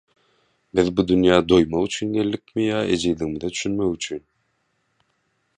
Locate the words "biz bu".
0.77-1.03